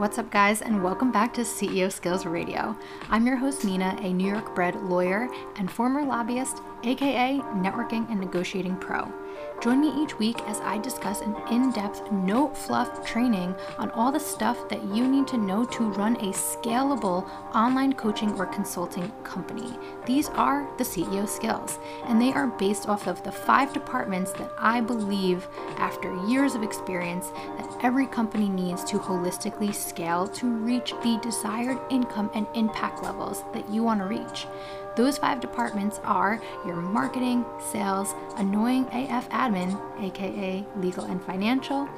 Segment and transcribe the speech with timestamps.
[0.00, 2.74] What's up, guys, and welcome back to CEO Skills Radio.
[3.10, 8.18] I'm your host, Nina, a New York bred lawyer and former lobbyist, aka networking and
[8.18, 9.12] negotiating pro.
[9.60, 14.10] Join me each week as I discuss an in depth, no fluff training on all
[14.10, 19.12] the stuff that you need to know to run a scalable online coaching or consulting
[19.22, 19.76] company.
[20.06, 24.50] These are the CEO skills, and they are based off of the five departments that
[24.56, 25.46] I believe,
[25.76, 31.78] after years of experience, that every company needs to holistically scale to reach the desired
[31.90, 34.46] income and impact levels that you want to reach.
[34.96, 41.88] Those five departments are your marketing, sales, annoying AF admin, aka legal and financial,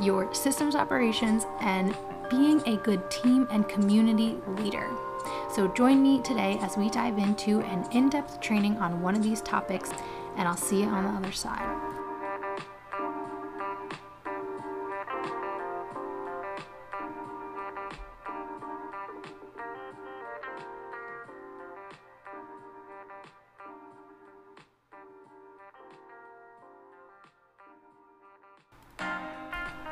[0.00, 1.94] your systems operations, and
[2.30, 4.88] being a good team and community leader.
[5.54, 9.22] So join me today as we dive into an in depth training on one of
[9.22, 9.90] these topics,
[10.36, 11.85] and I'll see you on the other side.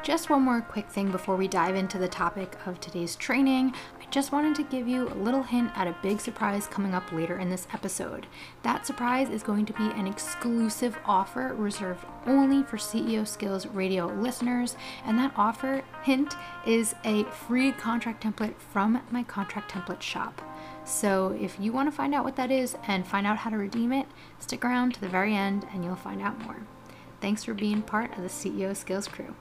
[0.04, 3.72] Just one more quick thing before we dive into the topic of today's training.
[3.98, 7.10] I just wanted to give you a little hint at a big surprise coming up
[7.10, 8.26] later in this episode.
[8.64, 14.08] That surprise is going to be an exclusive offer reserved only for CEO Skills Radio
[14.08, 20.42] listeners, and that offer, hint, is a free contract template from my contract template shop.
[20.84, 23.56] So if you want to find out what that is and find out how to
[23.56, 24.06] redeem it,
[24.38, 26.58] stick around to the very end and you'll find out more.
[27.22, 29.34] Thanks for being part of the CEO Skills crew.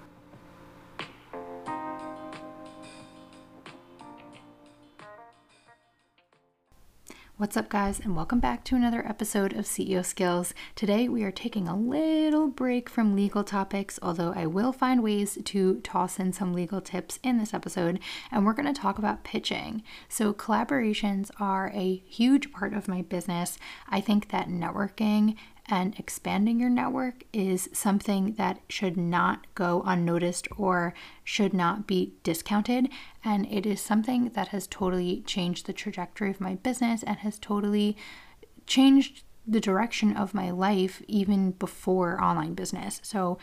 [7.36, 10.54] What's up, guys, and welcome back to another episode of CEO Skills.
[10.76, 15.40] Today, we are taking a little break from legal topics, although I will find ways
[15.46, 18.00] to toss in some legal tips in this episode,
[18.30, 19.82] and we're going to talk about pitching.
[20.08, 23.58] So, collaborations are a huge part of my business.
[23.90, 25.36] I think that networking
[25.68, 30.94] and expanding your network is something that should not go unnoticed or
[31.24, 32.90] should not be discounted.
[33.24, 37.40] And it is something that has totally changed the trajectory of my business and has
[37.40, 37.96] totally
[38.68, 43.00] changed the direction of my life even before online business.
[43.04, 43.38] So,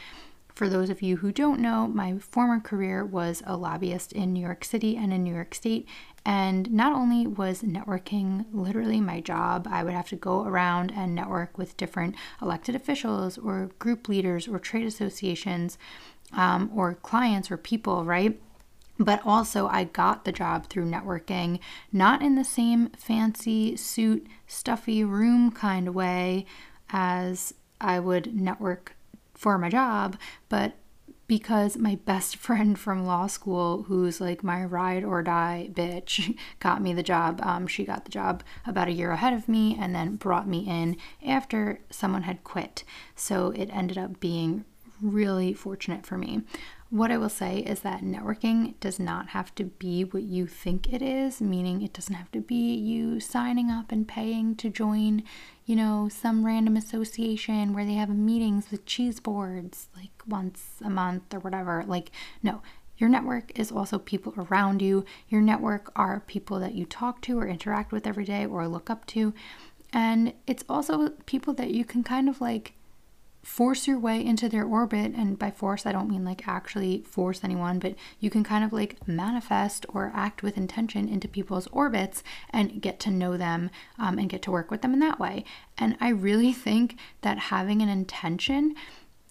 [0.61, 4.43] for those of you who don't know, my former career was a lobbyist in New
[4.43, 5.89] York City and in New York State,
[6.23, 11.15] and not only was networking literally my job, I would have to go around and
[11.15, 15.79] network with different elected officials or group leaders or trade associations
[16.35, 18.39] um, or clients or people, right?
[18.99, 21.59] But also, I got the job through networking,
[21.91, 26.45] not in the same fancy suit, stuffy room kind of way
[26.91, 28.95] as I would network
[29.41, 30.19] for my job,
[30.51, 30.75] but
[31.27, 36.83] because my best friend from law school, who's like my ride or die bitch, got
[36.83, 37.41] me the job.
[37.43, 40.67] Um, she got the job about a year ahead of me and then brought me
[40.69, 42.85] in after someone had quit.
[43.17, 44.67] So it ended up being
[45.01, 46.43] really fortunate for me.
[46.91, 50.93] What I will say is that networking does not have to be what you think
[50.93, 55.23] it is, meaning it doesn't have to be you signing up and paying to join,
[55.65, 60.91] you know, some random association where they have meetings with cheese boards like once a
[60.91, 61.85] month or whatever.
[61.87, 62.11] Like,
[62.43, 62.61] no,
[62.99, 65.05] your network is also people around you.
[65.29, 68.91] Your network are people that you talk to or interact with every day or look
[68.91, 69.33] up to.
[69.93, 72.75] And it's also people that you can kind of like
[73.51, 77.43] force your way into their orbit and by force i don't mean like actually force
[77.43, 82.23] anyone but you can kind of like manifest or act with intention into people's orbits
[82.51, 83.69] and get to know them
[83.99, 85.45] um, and get to work with them in that way.
[85.77, 88.77] And i really think that having an intention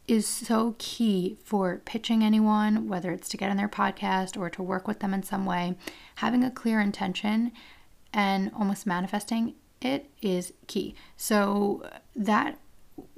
[0.06, 4.62] is so key for pitching anyone whether it's to get on their podcast or to
[4.62, 5.78] work with them in some way.
[6.16, 7.54] Having a clear intention
[8.14, 10.94] and almost manifesting it is key.
[11.16, 12.60] So that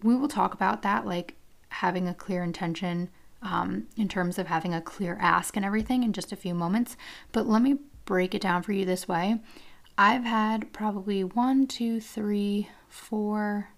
[0.04, 1.36] we will talk about that, like
[1.70, 3.10] having a clear intention
[3.42, 6.96] um, in terms of having a clear ask and everything in just a few moments.
[7.32, 9.40] But let me break it down for you this way.
[9.98, 13.70] I've had probably one, two, three, four,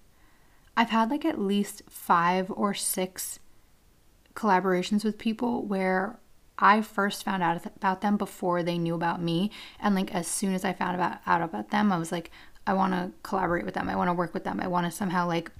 [0.76, 3.38] I've had like at least five or six
[4.34, 6.18] collaborations with people where
[6.58, 9.50] I first found out about them before they knew about me.
[9.80, 12.30] And like as soon as I found about, out about them, I was like,
[12.66, 13.88] I want to collaborate with them.
[13.88, 14.60] I want to work with them.
[14.60, 15.50] I want to somehow like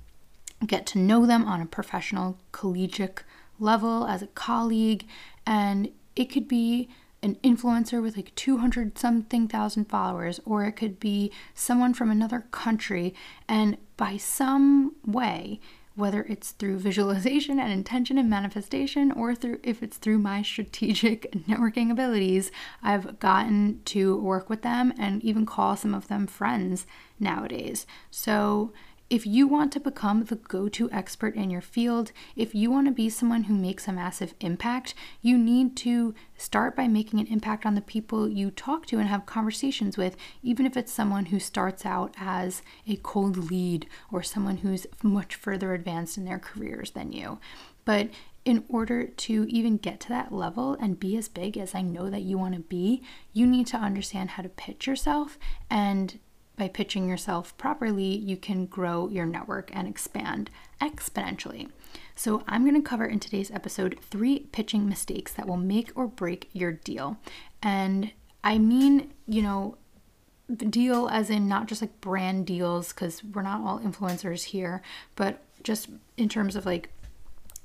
[0.67, 3.23] get to know them on a professional, collegiate
[3.59, 5.07] level as a colleague.
[5.47, 6.89] And it could be
[7.23, 12.45] an influencer with like 200 something thousand followers, or it could be someone from another
[12.51, 13.15] country.
[13.49, 15.61] And by some way,
[15.97, 21.31] whether it's through visualization and intention and manifestation or through if it's through my strategic
[21.49, 22.51] networking abilities,
[22.83, 26.87] I've gotten to work with them and even call some of them friends
[27.19, 27.87] nowadays.
[28.11, 28.73] So
[29.11, 32.87] if you want to become the go to expert in your field, if you want
[32.87, 37.27] to be someone who makes a massive impact, you need to start by making an
[37.27, 41.27] impact on the people you talk to and have conversations with, even if it's someone
[41.27, 46.39] who starts out as a cold lead or someone who's much further advanced in their
[46.39, 47.39] careers than you.
[47.85, 48.09] But
[48.45, 52.11] in order to even get to that level and be as big as I know
[52.11, 53.03] that you want to be,
[53.33, 55.39] you need to understand how to pitch yourself
[55.71, 56.19] and
[56.57, 61.71] by pitching yourself properly, you can grow your network and expand exponentially.
[62.17, 66.07] So, I'm going to cover in today's episode three pitching mistakes that will make or
[66.07, 67.19] break your deal.
[67.63, 68.13] And
[68.43, 69.79] I mean, you know,
[70.55, 74.83] deal as in not just like brand deals, because we're not all influencers here,
[75.17, 76.91] but just in terms of like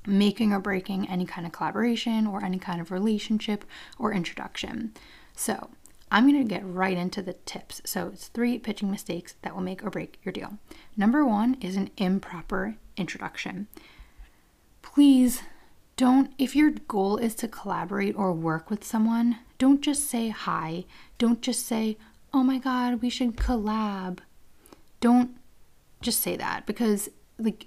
[0.06, 3.64] making or breaking any kind of collaboration or any kind of relationship
[3.98, 4.92] or introduction.
[5.36, 5.70] So,
[6.10, 7.80] I'm going to get right into the tips.
[7.84, 10.58] So, it's three pitching mistakes that will make or break your deal.
[10.96, 13.68] Number one is an improper introduction.
[14.82, 15.42] Please
[15.96, 20.84] don't, if your goal is to collaborate or work with someone, don't just say hi.
[21.18, 21.98] Don't just say,
[22.32, 24.20] oh my God, we should collab.
[25.00, 25.36] Don't
[26.00, 27.66] just say that because, like,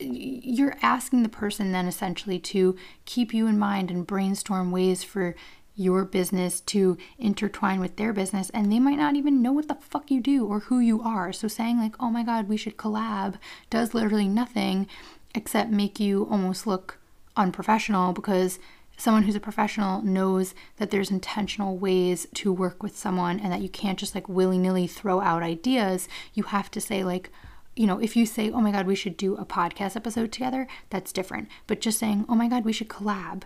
[0.00, 5.34] you're asking the person then essentially to keep you in mind and brainstorm ways for
[5.74, 9.74] your business to intertwine with their business and they might not even know what the
[9.74, 11.32] fuck you do or who you are.
[11.32, 13.34] So saying like, "Oh my god, we should collab"
[13.70, 14.86] does literally nothing
[15.34, 16.98] except make you almost look
[17.36, 18.58] unprofessional because
[18.96, 23.60] someone who's a professional knows that there's intentional ways to work with someone and that
[23.60, 26.08] you can't just like willy-nilly throw out ideas.
[26.34, 27.30] You have to say like
[27.76, 30.68] you know, if you say, oh my God, we should do a podcast episode together,
[30.90, 31.48] that's different.
[31.66, 33.42] But just saying, oh my God, we should collab,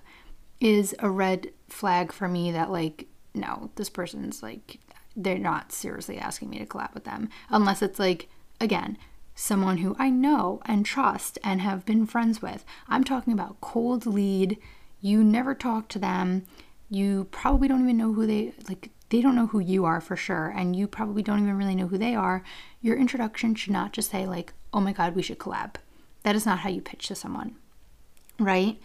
[0.60, 4.80] is a red flag for me that like no this person's like
[5.16, 8.28] they're not seriously asking me to collab with them unless it's like
[8.60, 8.96] again
[9.38, 12.64] someone who I know and trust and have been friends with.
[12.88, 14.58] I'm talking about cold lead.
[15.00, 16.44] You never talk to them.
[16.90, 20.16] You probably don't even know who they like they don't know who you are for
[20.16, 22.42] sure and you probably don't even really know who they are.
[22.82, 25.76] Your introduction should not just say like, "Oh my god, we should collab."
[26.24, 27.54] That is not how you pitch to someone.
[28.40, 28.80] Right?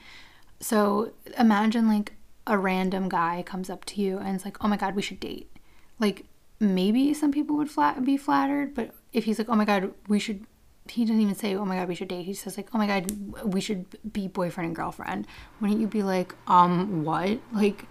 [0.64, 2.14] So imagine like
[2.48, 5.20] a random guy comes up to you and it's like, oh my God, we should
[5.20, 5.52] date.
[6.00, 6.26] Like
[6.58, 10.20] maybe some people would flat, be flattered, but if he's like, oh my God, we
[10.20, 10.46] should,
[10.88, 12.24] he doesn't even say, oh my God, we should date.
[12.24, 13.12] He says like, oh my God,
[13.44, 15.28] we should be boyfriend and girlfriend.
[15.60, 17.40] Wouldn't you be like, um, what?
[17.52, 17.86] Like,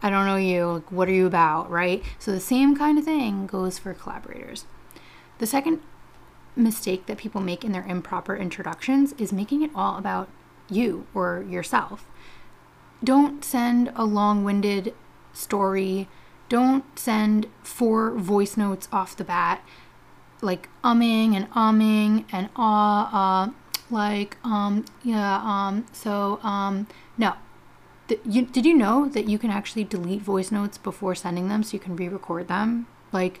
[0.00, 0.66] I don't know you.
[0.74, 1.70] Like, what are you about?
[1.70, 2.04] Right?
[2.20, 4.64] So the same kind of thing goes for collaborators.
[5.38, 5.80] The second
[6.54, 10.28] mistake that people make in their improper introductions is making it all about
[10.70, 12.06] you or yourself.
[13.04, 14.94] Don't send a long winded
[15.32, 16.08] story.
[16.48, 19.64] Don't send four voice notes off the bat,
[20.40, 23.52] like umming and umming and ah, uh, uh,
[23.90, 26.86] like, um, yeah, um, so, um,
[27.18, 27.34] no.
[28.24, 31.74] you, did you know that you can actually delete voice notes before sending them so
[31.74, 32.86] you can re record them?
[33.12, 33.40] Like,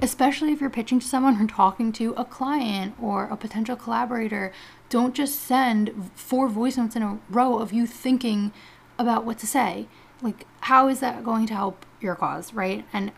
[0.00, 4.52] especially if you're pitching to someone or talking to a client or a potential collaborator.
[4.94, 8.52] Don't just send four voice notes in a row of you thinking
[8.96, 9.88] about what to say.
[10.22, 12.84] Like, how is that going to help your cause, right?
[12.92, 13.10] And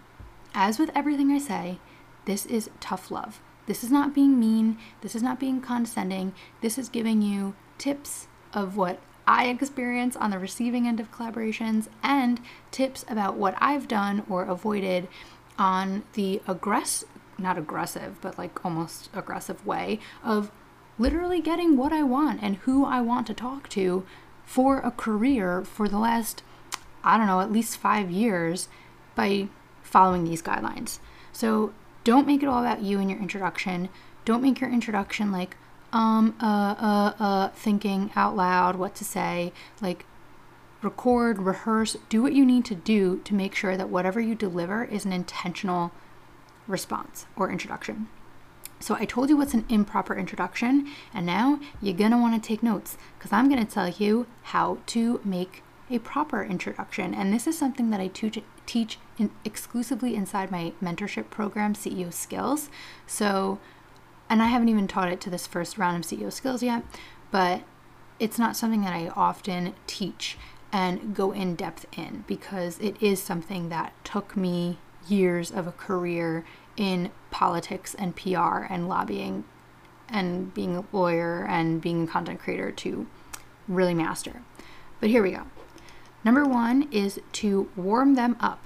[0.55, 1.79] as with everything I say,
[2.25, 3.43] this is tough love.
[3.67, 4.79] This is not being mean.
[5.03, 6.33] This is not being condescending.
[6.63, 11.89] This is giving you tips of what I experience on the receiving end of collaborations
[12.03, 12.41] and
[12.71, 15.09] tips about what I've done or avoided
[15.59, 17.05] on the aggress
[17.39, 20.51] not aggressive, but like almost aggressive way of
[20.99, 24.07] literally getting what I want and who I want to talk to
[24.45, 26.43] for a career for the last,
[27.05, 28.69] I don't know, at least five years
[29.15, 29.49] by
[29.83, 30.99] following these guidelines.
[31.33, 31.73] So
[32.05, 33.89] don't make it all about you and your introduction.
[34.25, 35.57] Don't make your introduction like,
[35.93, 39.53] um, uh, uh, uh, thinking out loud what to say.
[39.81, 40.07] Like,
[40.83, 44.85] record, rehearse, do what you need to do to make sure that whatever you deliver
[44.85, 45.93] is an intentional
[46.67, 48.09] response or introduction.
[48.79, 52.99] So I told you what's an improper introduction, and now you're gonna wanna take notes
[53.19, 57.15] because I'm gonna tell you how to make a proper introduction.
[57.15, 62.13] And this is something that I teach, teach in exclusively inside my mentorship program, CEO
[62.13, 62.69] Skills.
[63.07, 63.59] So,
[64.29, 66.83] and I haven't even taught it to this first round of CEO Skills yet,
[67.31, 67.63] but
[68.19, 70.37] it's not something that I often teach
[70.73, 74.79] and go in depth in because it is something that took me
[75.09, 76.45] years of a career
[76.77, 79.45] in politics and PR and lobbying
[80.09, 83.07] and being a lawyer and being a content creator to
[83.69, 84.43] really master.
[85.01, 85.43] But here we go.
[86.25, 88.61] Number one is to warm them up.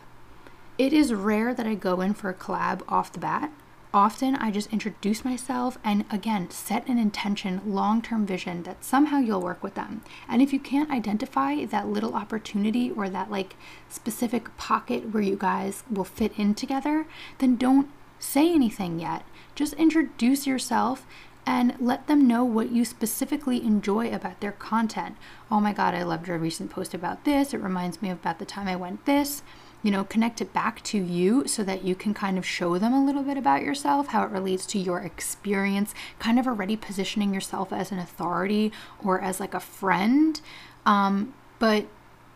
[0.79, 3.53] It is rare that I go in for a collab off the bat.
[3.93, 9.19] Often I just introduce myself and again set an intention, long term vision that somehow
[9.19, 10.03] you'll work with them.
[10.29, 13.57] And if you can't identify that little opportunity or that like
[13.89, 17.07] specific pocket where you guys will fit in together,
[17.39, 17.91] then don't
[18.21, 19.25] say anything yet.
[19.57, 21.07] Just introduce yourself
[21.47, 25.17] and let them know what you specifically enjoy about their content.
[25.51, 27.53] Oh my God, I loved your recent post about this.
[27.53, 29.43] It reminds me of about the time I went this.
[29.83, 32.93] You know, connect it back to you so that you can kind of show them
[32.93, 37.33] a little bit about yourself, how it relates to your experience, kind of already positioning
[37.33, 38.71] yourself as an authority
[39.03, 40.43] or as like a friend.
[40.85, 41.87] Um, but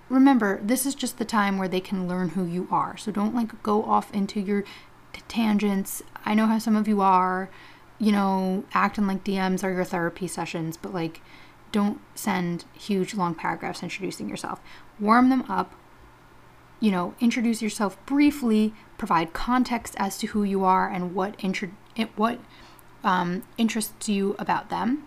[0.08, 2.96] remember, this is just the time where they can learn who you are.
[2.96, 4.64] So don't like go off into your
[5.28, 6.02] tangents.
[6.24, 7.50] I know how some of you are
[7.98, 11.20] you know, acting like DMs are your therapy sessions, but like
[11.72, 14.60] don't send huge long paragraphs introducing yourself.
[15.00, 15.74] Warm them up.
[16.80, 21.70] You know, introduce yourself briefly, provide context as to who you are and what intro-
[22.16, 22.40] what
[23.02, 25.04] um, interests you about them.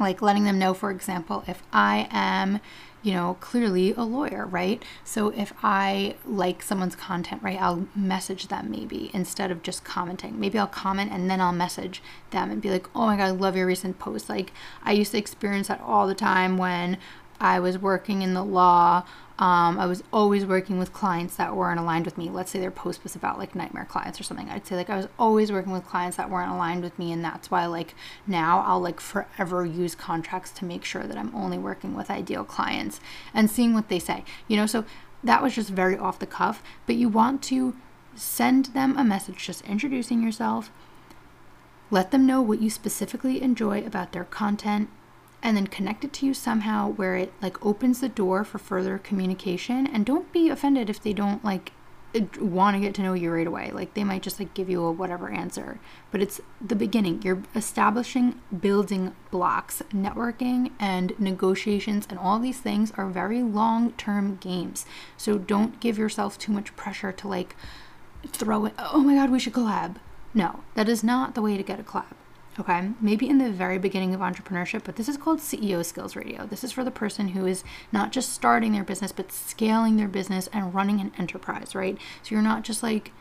[0.00, 2.60] Like letting them know, for example, if I am
[3.06, 4.84] you know, clearly a lawyer, right?
[5.04, 10.40] So if I like someone's content, right, I'll message them maybe instead of just commenting.
[10.40, 13.30] Maybe I'll comment and then I'll message them and be like, oh my God, I
[13.30, 14.28] love your recent post.
[14.28, 16.98] Like, I used to experience that all the time when
[17.40, 19.04] I was working in the law
[19.38, 22.30] um, I was always working with clients that weren't aligned with me.
[22.30, 24.48] Let's say their post was about like nightmare clients or something.
[24.48, 27.22] I'd say like I was always working with clients that weren't aligned with me, and
[27.22, 27.94] that's why like
[28.26, 32.44] now I'll like forever use contracts to make sure that I'm only working with ideal
[32.44, 32.98] clients
[33.34, 34.24] and seeing what they say.
[34.48, 34.86] You know, so
[35.22, 36.62] that was just very off the cuff.
[36.86, 37.76] But you want to
[38.14, 40.70] send them a message, just introducing yourself.
[41.90, 44.88] Let them know what you specifically enjoy about their content
[45.46, 48.98] and then connect it to you somehow where it like opens the door for further
[48.98, 49.86] communication.
[49.86, 51.70] And don't be offended if they don't like
[52.40, 53.70] want to get to know you right away.
[53.70, 55.78] Like they might just like give you a whatever answer.
[56.10, 57.22] But it's the beginning.
[57.22, 59.82] You're establishing building blocks.
[59.94, 64.84] Networking and negotiations and all these things are very long term games.
[65.16, 67.54] So don't give yourself too much pressure to like
[68.26, 69.98] throw it oh my god we should collab.
[70.34, 72.16] No that is not the way to get a collab
[72.58, 76.46] Okay, maybe in the very beginning of entrepreneurship, but this is called CEO Skills Radio.
[76.46, 80.08] This is for the person who is not just starting their business, but scaling their
[80.08, 81.98] business and running an enterprise, right?
[82.22, 83.12] So you're not just like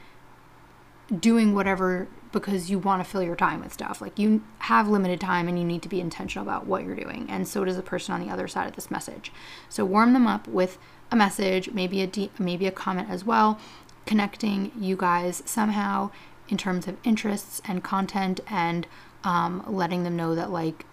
[1.20, 4.02] doing whatever because you want to fill your time with stuff.
[4.02, 7.28] Like you have limited time and you need to be intentional about what you're doing.
[7.30, 9.34] And so does the person on the other side of this message.
[9.68, 10.78] So warm them up with
[11.12, 13.60] a message, maybe a de- maybe a comment as well,
[14.06, 16.12] connecting you guys somehow
[16.48, 18.88] in terms of interests and content and
[19.26, 20.86] um, letting them know that, like,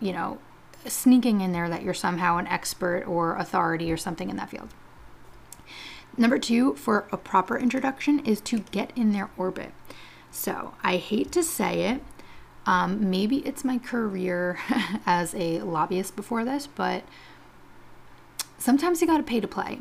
[0.00, 0.38] you know,
[0.86, 4.70] sneaking in there that you're somehow an expert or authority or something in that field.
[6.16, 9.72] Number two, for a proper introduction, is to get in their orbit.
[10.30, 12.02] So I hate to say it.
[12.66, 14.58] Um, maybe it's my career
[15.06, 17.04] as a lobbyist before this, but
[18.58, 19.80] sometimes you got to pay to play.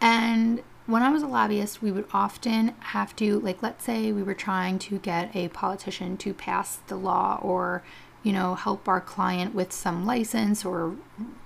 [0.00, 4.22] And when I was a lobbyist, we would often have to, like, let's say we
[4.22, 7.82] were trying to get a politician to pass the law or,
[8.22, 10.96] you know, help our client with some license or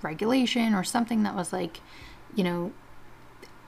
[0.01, 1.81] regulation or something that was like,
[2.35, 2.71] you know,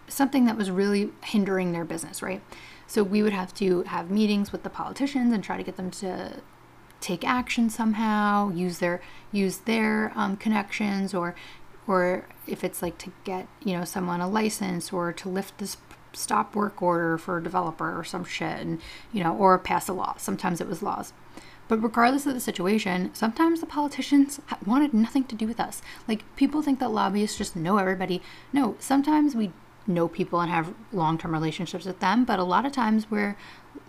[0.08, 2.42] something that was really hindering their business, right?
[2.88, 5.92] So we would have to have meetings with the politicians and try to get them
[5.92, 6.42] to
[7.00, 11.36] take action somehow, use their use their um, connections or
[11.90, 15.76] or if it's like to get you know someone a license or to lift this
[16.14, 18.80] stop work order for a developer or some shit and
[19.12, 20.16] you know or pass a law.
[20.18, 21.12] Sometimes it was laws.
[21.68, 25.82] But regardless of the situation sometimes the politicians wanted nothing to do with us.
[26.08, 28.22] Like people think that lobbyists just know everybody.
[28.54, 29.52] No sometimes we
[29.88, 33.36] know people and have long-term relationships with them but a lot of times we're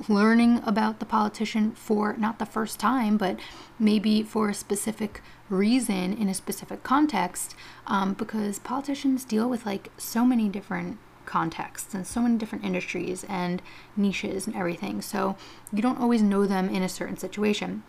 [0.09, 3.39] learning about the politician for not the first time but
[3.79, 7.55] maybe for a specific reason in a specific context
[7.87, 13.25] um, because politicians deal with like so many different contexts and so many different industries
[13.29, 13.61] and
[13.97, 15.03] niches and everything.
[15.03, 15.37] So
[15.73, 17.83] you don't always know them in a certain situation.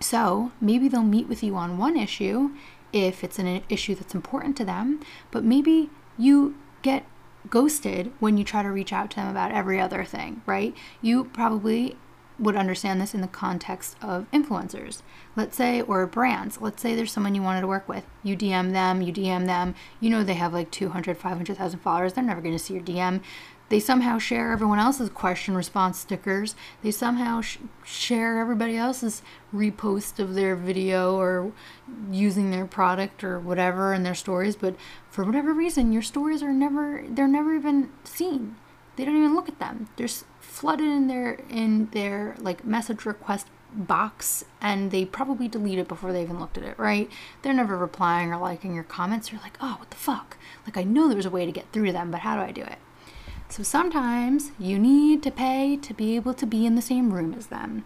[0.00, 2.50] So maybe they'll meet with you on one issue
[2.92, 5.00] if it's an issue that's important to them,
[5.30, 7.04] but maybe you get
[7.48, 10.74] ghosted when you try to reach out to them about every other thing, right?
[11.00, 11.96] You probably
[12.40, 15.02] would understand this in the context of influencers,
[15.36, 16.60] let's say, or brands.
[16.60, 18.04] Let's say there's someone you wanted to work with.
[18.22, 19.74] You DM them, you DM them.
[20.00, 22.14] You know they have like 200, 500,000 followers.
[22.14, 23.20] They're never going to see your DM.
[23.68, 26.56] they somehow share everyone else's question response stickers.
[26.82, 29.22] They somehow sh- share everybody else's
[29.54, 31.52] repost of their video or
[32.10, 34.56] using their product or whatever in their stories.
[34.56, 34.74] But
[35.08, 38.56] for whatever reason, your stories are never they're never even seen.
[38.96, 39.88] They don't even look at them.
[39.96, 40.08] They're
[40.50, 46.12] flooded in their in their like message request box and they probably delete it before
[46.12, 47.08] they even looked at it, right?
[47.42, 49.30] They're never replying or liking your comments.
[49.30, 50.36] You're like, oh, what the fuck?
[50.66, 52.50] Like, I know there's a way to get through to them, but how do I
[52.50, 52.78] do it?
[53.48, 57.34] So sometimes you need to pay to be able to be in the same room
[57.34, 57.84] as them.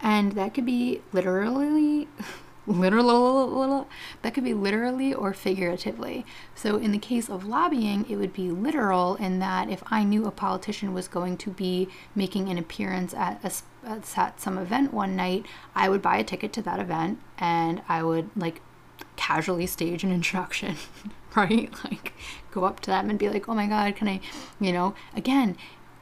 [0.00, 2.08] And that could be literally
[2.66, 3.84] literally
[4.22, 8.50] that could be literally or figuratively so in the case of lobbying it would be
[8.50, 13.12] literal in that if i knew a politician was going to be making an appearance
[13.14, 17.18] at a, at some event one night i would buy a ticket to that event
[17.38, 18.60] and i would like
[19.16, 20.76] casually stage an introduction
[21.36, 21.72] right?
[21.84, 22.12] Like
[22.50, 24.20] go up to them and be like, oh my God, can I,
[24.60, 25.56] you know, again,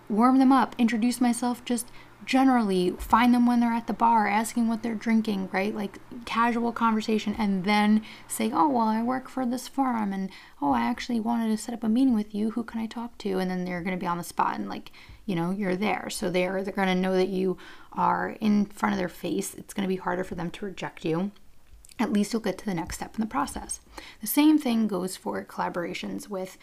[0.08, 1.86] warm them up, introduce myself just
[2.24, 5.74] generally, find them when they're at the bar, asking what they're drinking, right?
[5.74, 10.72] Like casual conversation, and then say, oh, well, I work for this firm, and oh,
[10.72, 12.52] I actually wanted to set up a meeting with you.
[12.52, 13.38] Who can I talk to?
[13.38, 14.92] And then they're going to be on the spot and like,
[15.26, 16.08] you know, you're there.
[16.10, 17.58] So they're, they're going to know that you
[17.92, 19.54] are in front of their face.
[19.54, 21.32] It's going to be harder for them to reject you
[21.98, 23.80] at least you'll get to the next step in the process.
[24.22, 26.56] The same thing goes for collaborations with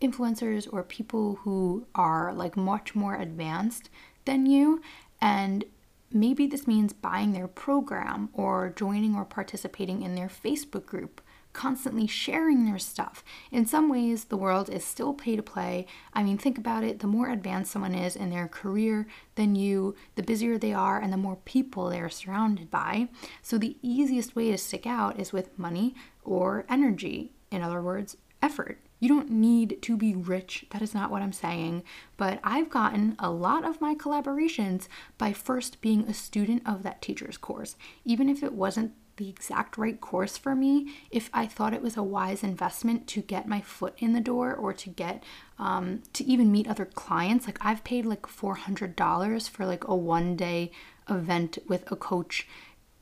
[0.00, 3.90] influencers or people who are like much more advanced
[4.24, 4.80] than you
[5.20, 5.64] and
[6.12, 11.20] maybe this means buying their program or joining or participating in their Facebook group
[11.52, 13.24] constantly sharing their stuff.
[13.50, 15.86] In some ways, the world is still pay to play.
[16.12, 19.94] I mean, think about it the more advanced someone is in their career than you,
[20.14, 23.08] the busier they are, and the more people they are surrounded by.
[23.42, 27.32] So, the easiest way to stick out is with money or energy.
[27.50, 28.78] In other words, effort.
[29.00, 30.66] You don't need to be rich.
[30.70, 31.82] That is not what I'm saying.
[32.16, 34.86] But I've gotten a lot of my collaborations
[35.18, 37.76] by first being a student of that teacher's course.
[38.04, 41.96] Even if it wasn't the exact right course for me if I thought it was
[41.98, 45.22] a wise investment to get my foot in the door or to get
[45.58, 47.44] um, to even meet other clients.
[47.46, 50.72] Like I've paid like $400 for like a one day
[51.08, 52.48] event with a coach,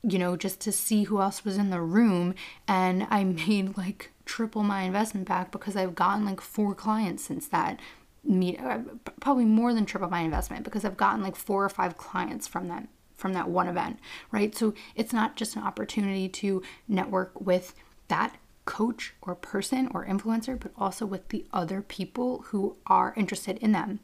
[0.02, 2.34] you know, just to see who else was in the room.
[2.66, 7.48] And I made like triple my investment back because I've gotten like four clients since
[7.48, 7.80] that
[8.22, 8.80] meet uh,
[9.20, 12.68] probably more than triple my investment because I've gotten like four or five clients from
[12.68, 12.86] that
[13.16, 13.98] from that one event,
[14.30, 14.54] right?
[14.54, 17.74] So it's not just an opportunity to network with
[18.06, 23.56] that coach or person or influencer, but also with the other people who are interested
[23.58, 23.98] in them.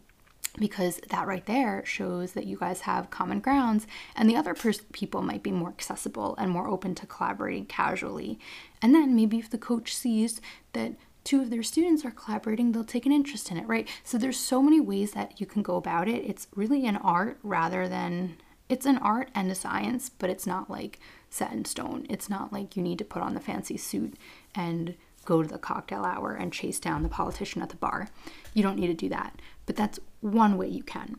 [0.56, 4.82] Because that right there shows that you guys have common grounds, and the other pers-
[4.92, 8.38] people might be more accessible and more open to collaborating casually.
[8.80, 10.40] And then maybe if the coach sees
[10.72, 10.92] that
[11.24, 13.88] two of their students are collaborating, they'll take an interest in it, right?
[14.04, 16.24] So there's so many ways that you can go about it.
[16.24, 18.36] It's really an art rather than
[18.68, 22.06] it's an art and a science, but it's not like set in stone.
[22.08, 24.14] It's not like you need to put on the fancy suit
[24.54, 28.08] and go to the cocktail hour and chase down the politician at the bar.
[28.52, 29.40] You don't need to do that.
[29.66, 31.16] But that's one way you can.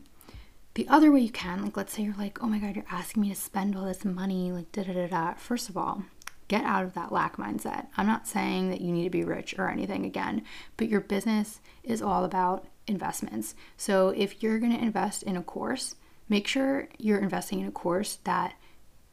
[0.74, 3.22] The other way you can, like let's say you're like, oh my God, you're asking
[3.22, 5.34] me to spend all this money, like da da da da.
[5.34, 6.02] First of all,
[6.48, 7.86] get out of that lack mindset.
[7.96, 10.42] I'm not saying that you need to be rich or anything again,
[10.76, 13.54] but your business is all about investments.
[13.76, 15.96] So if you're going to invest in a course,
[16.28, 18.54] make sure you're investing in a course that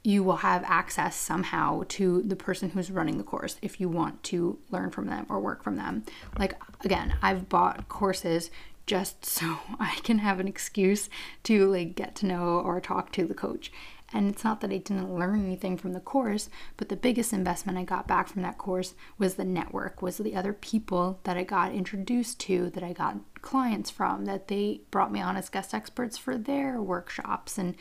[0.03, 4.21] you will have access somehow to the person who's running the course if you want
[4.21, 6.03] to learn from them or work from them.
[6.37, 8.51] Like, again, I've bought courses
[8.85, 11.09] just so I can have an excuse
[11.43, 13.71] to like get to know or talk to the coach.
[14.13, 17.79] And it's not that I didn't learn anything from the course, but the biggest investment
[17.79, 21.43] I got back from that course was the network, was the other people that I
[21.43, 25.73] got introduced to, that I got clients from, that they brought me on as guest
[25.73, 27.57] experts for their workshops.
[27.57, 27.75] And,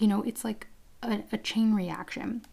[0.00, 0.66] you know, it's like
[1.02, 2.44] a, a chain reaction.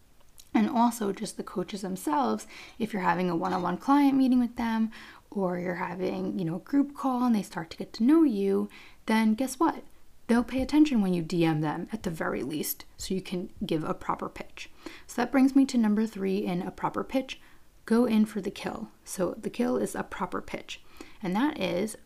[0.54, 2.46] And also just the coaches themselves,
[2.78, 4.90] if you're having a one on one client meeting with them,
[5.36, 8.22] or you're having, you know, a group call and they start to get to know
[8.22, 8.68] you,
[9.06, 9.82] then guess what?
[10.26, 13.84] they'll pay attention when you DM them at the very least, so you can give
[13.84, 14.70] a proper pitch.
[15.06, 17.40] So that brings me to number three in a proper pitch
[17.84, 18.88] go in for the kill.
[19.04, 20.80] So the kill is a proper pitch,
[21.22, 21.96] and that is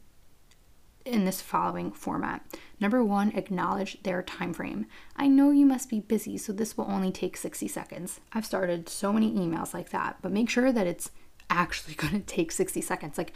[1.06, 2.44] in this following format.
[2.78, 4.84] Number one, acknowledge their time frame.
[5.16, 8.20] I know you must be busy, so this will only take 60 seconds.
[8.34, 11.10] I've started so many emails like that, but make sure that it's
[11.50, 13.18] actually going to take 60 seconds.
[13.18, 13.32] Like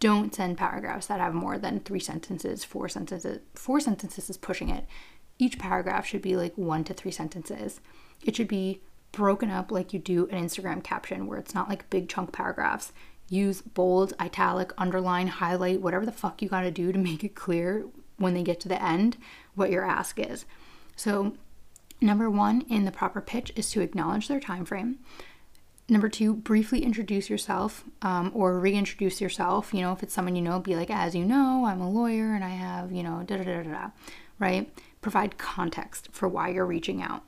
[0.00, 3.40] don't send paragraphs that have more than three sentences, four sentences.
[3.54, 4.86] Four sentences is pushing it.
[5.38, 7.80] Each paragraph should be like one to three sentences.
[8.24, 8.80] It should be
[9.12, 12.92] broken up like you do an Instagram caption, where it's not like big chunk paragraphs.
[13.28, 17.34] use bold, italic, underline, highlight, whatever the fuck you got to do to make it
[17.34, 17.84] clear
[18.18, 19.16] when they get to the end
[19.54, 20.44] what your ask is.
[20.94, 21.34] So,
[22.00, 25.00] number 1 in the proper pitch is to acknowledge their time frame.
[25.88, 29.72] Number two, briefly introduce yourself um, or reintroduce yourself.
[29.72, 32.34] You know, if it's someone you know, be like, as you know, I'm a lawyer
[32.34, 33.90] and I have, you know, da da da da,
[34.40, 34.68] right?
[35.00, 37.22] Provide context for why you're reaching out.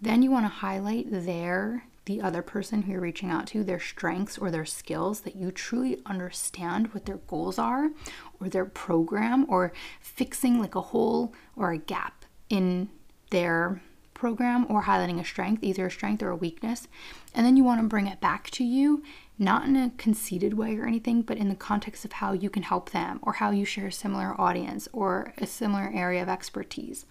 [0.00, 3.80] Then you want to highlight their, the other person who you're reaching out to, their
[3.80, 7.90] strengths or their skills that you truly understand what their goals are
[8.38, 12.90] or their program or fixing like a hole or a gap in
[13.30, 13.82] their
[14.14, 16.88] program or highlighting a strength, either a strength or a weakness.
[17.34, 19.02] And then you want to bring it back to you,
[19.38, 22.62] not in a conceited way or anything, but in the context of how you can
[22.62, 27.04] help them or how you share a similar audience or a similar area of expertise.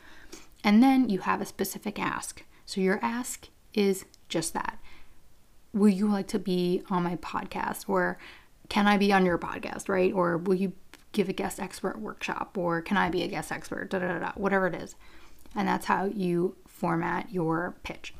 [0.64, 2.44] And then you have a specific ask.
[2.66, 4.80] So your ask is just that.
[5.74, 7.90] Will you like to be on my podcast?
[7.90, 8.18] Or
[8.70, 10.14] can I be on your podcast, right?
[10.14, 10.74] Or will you
[11.12, 12.58] give a guest expert workshop?
[12.58, 13.90] Or can I be a guest expert?
[13.90, 14.96] Da, da, da, da, whatever it is.
[15.56, 18.14] And that's how you format your pitch.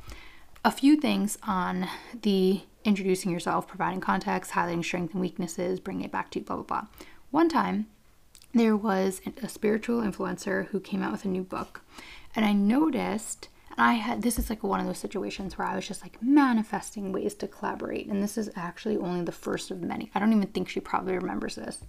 [0.64, 1.86] A few things on
[2.22, 6.64] the introducing yourself, providing context, highlighting strengths and weaknesses, bringing it back to blah, blah,
[6.64, 6.86] blah.
[7.30, 7.88] One time,
[8.54, 11.82] there was a spiritual influencer who came out with a new book,
[12.34, 15.76] and I noticed and I had this is like one of those situations where I
[15.76, 18.06] was just like manifesting ways to collaborate.
[18.06, 20.10] And this is actually only the first of many.
[20.14, 21.82] I don't even think she probably remembers this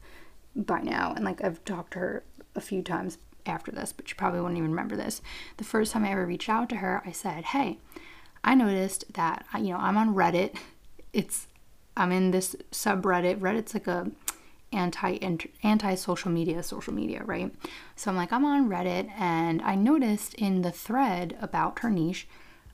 [0.57, 1.13] by now.
[1.15, 4.57] And like I've talked to her a few times after this, but she probably wouldn't
[4.57, 5.21] even remember this.
[5.57, 7.79] The first time I ever reached out to her, I said, "Hey,
[8.43, 10.57] I noticed that you know I'm on Reddit.
[11.13, 11.47] It's
[11.97, 13.39] I'm in this subreddit.
[13.39, 14.11] Reddit's like a
[14.71, 15.17] anti
[15.63, 17.53] anti social media social media, right?
[17.95, 22.27] So I'm like I'm on Reddit, and I noticed in the thread about her niche,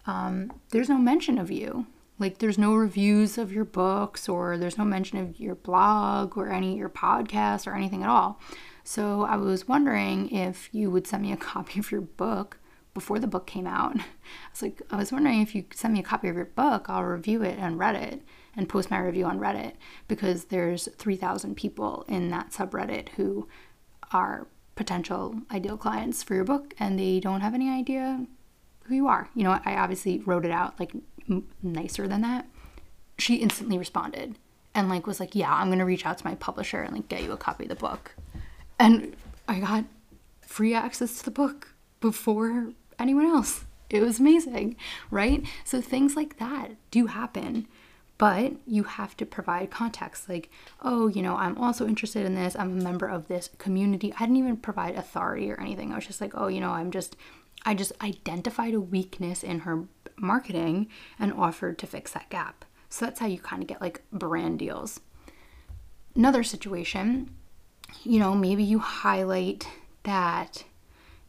[0.05, 1.87] um, there's no mention of you.
[2.21, 6.49] Like there's no reviews of your books, or there's no mention of your blog, or
[6.49, 8.39] any your podcast, or anything at all.
[8.83, 12.59] So I was wondering if you would send me a copy of your book
[12.93, 13.97] before the book came out.
[13.97, 14.03] I
[14.51, 17.03] was like, I was wondering if you send me a copy of your book, I'll
[17.03, 18.19] review it on Reddit
[18.55, 19.73] and post my review on Reddit
[20.07, 23.47] because there's 3,000 people in that subreddit who
[24.11, 28.25] are potential ideal clients for your book and they don't have any idea
[28.83, 29.29] who you are.
[29.35, 30.91] You know, I obviously wrote it out like
[31.61, 32.47] nicer than that.
[33.17, 34.37] She instantly responded
[34.73, 37.07] and like was like, "Yeah, I'm going to reach out to my publisher and like
[37.07, 38.15] get you a copy of the book."
[38.79, 39.15] And
[39.47, 39.85] I got
[40.41, 43.65] free access to the book before anyone else.
[43.89, 44.77] It was amazing,
[45.09, 45.45] right?
[45.65, 47.67] So things like that do happen,
[48.17, 50.49] but you have to provide context like,
[50.81, 52.55] oh, you know, I'm also interested in this.
[52.57, 54.13] I'm a member of this community.
[54.15, 55.91] I didn't even provide authority or anything.
[55.91, 57.17] I was just like, oh, you know, I'm just,
[57.65, 59.83] I just identified a weakness in her
[60.21, 60.87] marketing
[61.19, 62.65] and offered to fix that gap.
[62.89, 64.99] So that's how you kind of get like brand deals.
[66.15, 67.31] Another situation
[68.03, 69.67] you know, maybe you highlight
[70.03, 70.63] that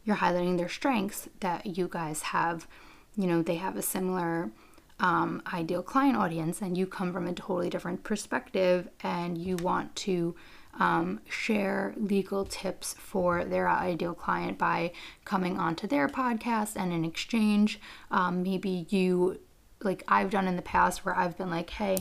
[0.03, 2.67] you're highlighting their strengths that you guys have,
[3.15, 4.51] you know, they have a similar
[4.99, 9.95] um, ideal client audience and you come from a totally different perspective and you want
[9.95, 10.35] to
[10.79, 14.91] um, share legal tips for their ideal client by
[15.25, 17.79] coming onto their podcast and in exchange,
[18.11, 19.39] um, maybe you,
[19.81, 21.97] like I've done in the past, where I've been like, hey,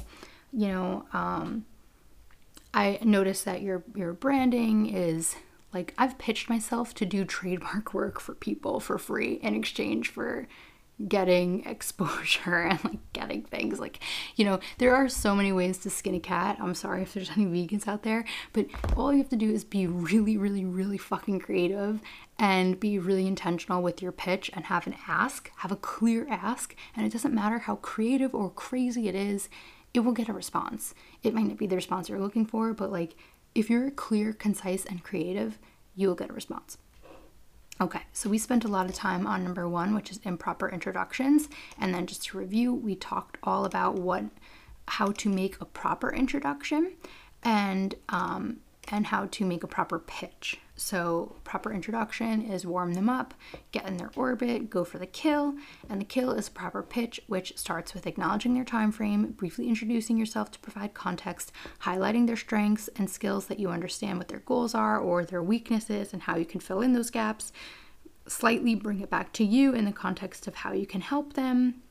[0.53, 1.65] you know, um,
[2.75, 5.37] I noticed that your your branding is
[5.75, 10.47] like I've pitched myself to do trademark work for people for free in exchange for
[11.09, 13.99] getting exposure and like getting things like
[14.37, 17.31] you know there are so many ways to skin a cat i'm sorry if there's
[17.37, 20.99] any vegans out there but all you have to do is be really really really
[20.99, 22.01] fucking creative
[22.39, 26.75] and be really intentional with your pitch and have an ask have a clear ask
[26.95, 29.49] and it doesn't matter how creative or crazy it is
[29.95, 30.95] it will get a response.
[31.23, 33.15] It might not be the response you're looking for, but like
[33.55, 35.59] if you're clear, concise, and creative,
[35.95, 36.79] you will get a response.
[37.83, 41.49] Okay, so we spent a lot of time on number one, which is improper introductions.
[41.77, 44.27] And then just to review, we talked all about what
[44.87, 46.93] how to make a proper introduction
[47.43, 48.59] and um,
[48.93, 50.61] and how to make a proper pitch.
[50.75, 53.35] So, proper introduction is warm them up,
[53.73, 55.55] get in their orbit, go for the kill,
[55.89, 60.17] and the kill is proper pitch, which starts with acknowledging their time frame, briefly introducing
[60.17, 64.75] yourself to provide context, highlighting their strengths and skills that you understand what their goals
[64.75, 67.53] are or their weaknesses and how you can fill in those gaps,
[68.27, 71.83] slightly bring it back to you in the context of how you can help them,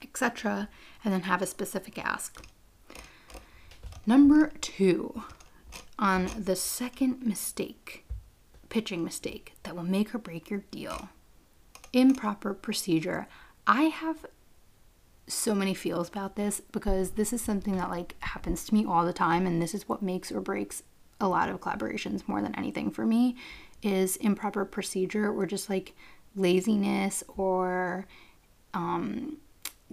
[0.00, 0.68] etc.,
[1.04, 2.42] and then have a specific ask.
[4.06, 5.22] Number 2,
[5.98, 8.06] on the second mistake,
[8.68, 11.08] pitching mistake that will make or break your deal.
[11.92, 13.26] Improper procedure.
[13.66, 14.26] I have
[15.26, 19.04] so many feels about this because this is something that like happens to me all
[19.04, 20.82] the time and this is what makes or breaks
[21.20, 23.36] a lot of collaborations more than anything for me
[23.82, 25.94] is improper procedure or just like
[26.34, 28.06] laziness or
[28.74, 29.36] um,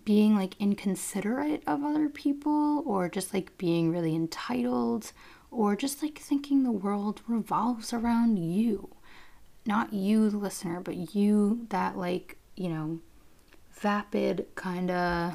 [0.04, 5.12] being like inconsiderate of other people or just like being really entitled
[5.56, 8.90] or just like thinking the world revolves around you.
[9.66, 13.00] Not you the listener but you that like you know
[13.72, 15.34] vapid kind of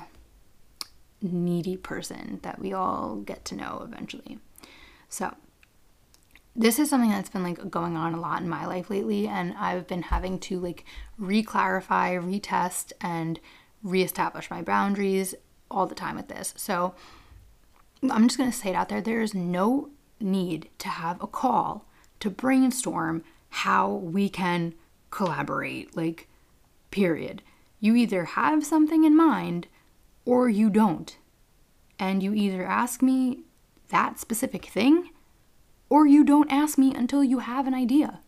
[1.22, 4.38] needy person that we all get to know eventually.
[5.08, 5.34] So
[6.54, 9.54] this is something that's been like going on a lot in my life lately and
[9.56, 10.84] i've been having to like
[11.16, 13.38] re-clarify retest and
[13.84, 15.32] reestablish my boundaries
[15.70, 16.52] all the time with this.
[16.56, 16.94] So
[18.02, 21.86] i'm just to say it out there there's no need to have a call
[22.20, 24.74] to brainstorm how we can
[25.10, 26.28] collaborate like
[26.90, 27.42] period
[27.80, 29.66] you either have something in mind
[30.24, 31.16] or you don't
[31.98, 33.40] and you either ask me
[33.88, 35.10] that specific thing
[35.90, 38.20] or you don't ask me until you have an idea.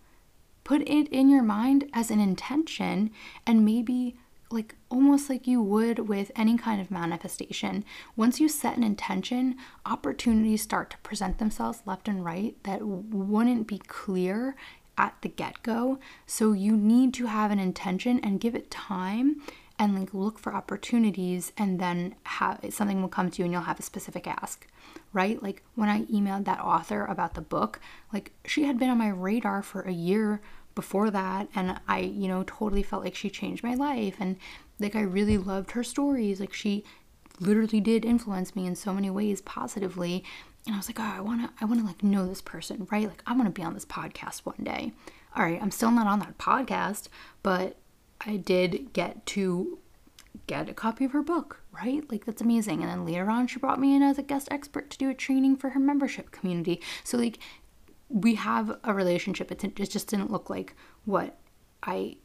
[0.65, 3.11] Put it in your mind as an intention
[3.47, 4.17] and maybe
[4.53, 7.85] like almost like you would with any kind of manifestation.
[8.17, 13.67] Once you set an intention, opportunities start to present themselves left and right that wouldn't
[13.67, 14.55] be clear
[14.99, 15.99] at the get go.
[16.27, 19.41] So you need to have an intention and give it time
[19.79, 23.63] and like look for opportunities and then have something will come to you and you'll
[23.63, 24.67] have a specific ask
[25.13, 25.43] right?
[25.43, 27.81] Like when I emailed that author about the book,
[28.13, 30.41] like she had been on my radar for a year
[30.75, 34.37] before that and I, you know, totally felt like she changed my life and
[34.79, 36.41] like I really loved her stories.
[36.41, 36.85] Like she
[37.41, 40.25] literally did influence me in so many ways positively.
[40.67, 42.87] And I was like, "Oh, I want to I want to like know this person,
[42.91, 43.09] right?
[43.09, 44.93] Like I want to be on this podcast one day."
[45.35, 47.09] All right, I'm still not on that podcast,
[47.43, 47.77] but
[48.21, 49.79] I did get to
[50.47, 52.09] get a copy of her book, right?
[52.11, 52.83] Like that's amazing.
[52.83, 55.15] And then later on, she brought me in as a guest expert to do a
[55.15, 56.81] training for her membership community.
[57.03, 57.39] So like
[58.13, 59.51] we have a relationship.
[59.51, 61.39] It, just didn't look like what
[61.83, 62.17] I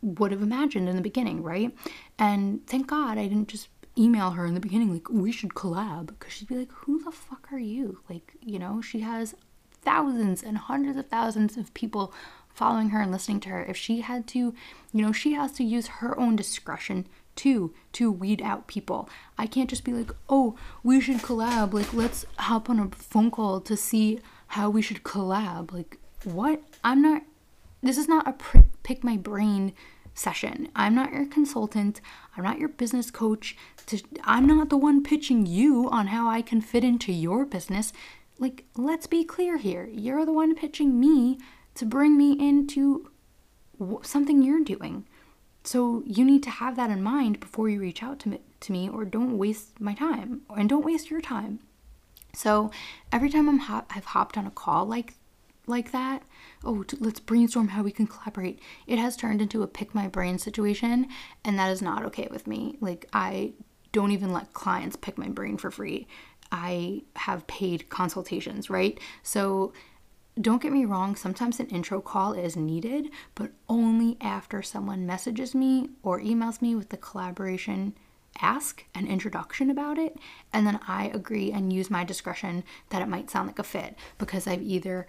[0.00, 1.76] would have imagined in the beginning, right?
[2.18, 6.06] And thank God I didn't just email her in the beginning like we should collab
[6.06, 8.00] because she'd be like, who the fuck are you?
[8.08, 9.34] Like you know, she has
[9.82, 12.14] thousands and hundreds of thousands of people
[12.48, 14.38] following her and listening to her if she had to
[14.92, 19.08] you know she has to use her own discretion too to weed out people.
[19.38, 21.72] I can't just be like, oh, we should collab.
[21.72, 25.72] Like, let's hop on a phone call to see how we should collab.
[25.72, 26.62] Like, what?
[26.84, 27.22] I'm not,
[27.82, 29.72] this is not a pr- pick my brain
[30.14, 30.68] session.
[30.76, 32.00] I'm not your consultant.
[32.36, 33.56] I'm not your business coach.
[33.86, 37.92] To, I'm not the one pitching you on how I can fit into your business.
[38.38, 39.88] Like, let's be clear here.
[39.90, 41.38] You're the one pitching me
[41.74, 43.10] to bring me into
[44.02, 45.06] something you're doing.
[45.62, 48.72] So you need to have that in mind before you reach out to me, to
[48.72, 51.60] me or don't waste my time and don't waste your time.
[52.34, 52.70] So
[53.10, 55.14] every time I'm hop- I've hopped on a call like
[55.68, 56.24] like that,
[56.64, 58.58] oh, t- let's brainstorm how we can collaborate.
[58.88, 61.06] It has turned into a pick my brain situation,
[61.44, 62.78] and that is not okay with me.
[62.80, 63.52] Like I
[63.92, 66.08] don't even let clients pick my brain for free.
[66.50, 68.98] I have paid consultations, right?
[69.22, 69.72] So
[70.40, 75.54] don't get me wrong, sometimes an intro call is needed, but only after someone messages
[75.54, 77.94] me or emails me with the collaboration
[78.40, 80.16] ask an introduction about it,
[80.52, 83.94] and then I agree and use my discretion that it might sound like a fit
[84.16, 85.06] because I've either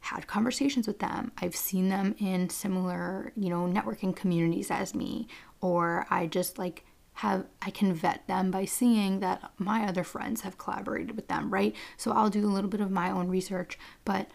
[0.00, 5.26] had conversations with them, I've seen them in similar, you know, networking communities as me,
[5.60, 6.84] or I just like
[7.14, 11.50] have I can vet them by seeing that my other friends have collaborated with them,
[11.50, 11.74] right?
[11.96, 14.28] So I'll do a little bit of my own research, but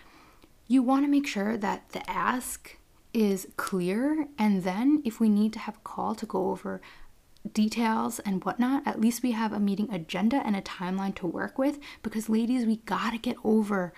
[0.72, 2.78] you want to make sure that the ask
[3.14, 4.28] is clear.
[4.38, 6.82] And then, if we need to have a call to go over
[7.52, 11.58] details and whatnot, at least we have a meeting agenda and a timeline to work
[11.58, 11.78] with.
[12.04, 13.92] Because, ladies, we gotta get over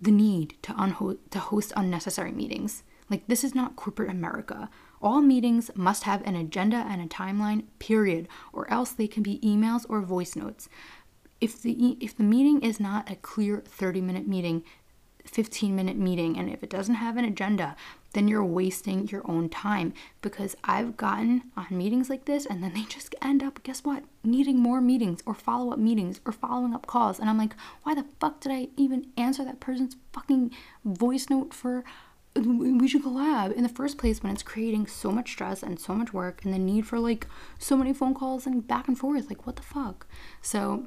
[0.00, 2.84] the need to, unho- to host unnecessary meetings.
[3.10, 4.70] Like, this is not corporate America.
[5.00, 9.40] All meetings must have an agenda and a timeline, period, or else they can be
[9.40, 10.68] emails or voice notes.
[11.40, 14.62] If the, if the meeting is not a clear 30 minute meeting,
[15.24, 17.76] 15 minute meeting and if it doesn't have an agenda,
[18.12, 22.74] then you're wasting your own time because I've gotten on meetings like this and then
[22.74, 26.74] they just end up, guess what, needing more meetings or follow up meetings or following
[26.74, 27.18] up calls.
[27.18, 30.52] And I'm like, why the fuck did I even answer that person's fucking
[30.84, 31.84] voice note for
[32.34, 35.92] we should collab in the first place when it's creating so much stress and so
[35.92, 37.26] much work and the need for like
[37.58, 39.28] so many phone calls and back and forth?
[39.28, 40.06] Like, what the fuck?
[40.40, 40.86] So,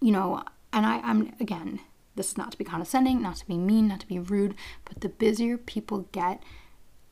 [0.00, 1.80] you know, and I, I'm again,
[2.16, 5.00] this is not to be condescending, not to be mean, not to be rude, but
[5.00, 6.42] the busier people get,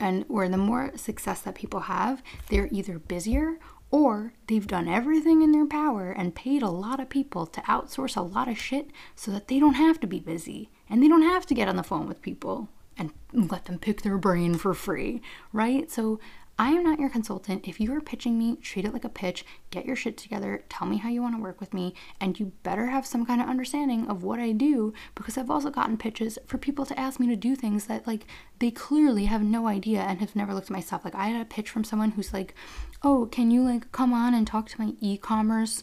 [0.01, 3.59] And where the more success that people have, they're either busier
[3.90, 8.17] or they've done everything in their power and paid a lot of people to outsource
[8.17, 11.23] a lot of shit so that they don't have to be busy and they don't
[11.23, 14.75] have to get on the phone with people and let them pick their brain for
[14.75, 15.90] free, right?
[15.90, 16.19] So
[16.59, 17.67] I am not your consultant.
[17.67, 20.87] If you are pitching me, treat it like a pitch, get your shit together, tell
[20.87, 23.49] me how you want to work with me, and you better have some kind of
[23.49, 27.27] understanding of what I do because I've also gotten pitches for people to ask me
[27.27, 28.27] to do things that like
[28.61, 31.05] they clearly have no idea and have never looked at my stuff.
[31.05, 32.55] Like I had a pitch from someone who's like,
[33.03, 35.83] "Oh, can you like come on and talk to my e-commerce